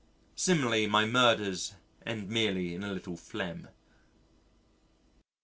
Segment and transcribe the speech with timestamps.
[0.35, 1.75] Similarly my murders
[2.07, 3.67] end merely in a little phlegm.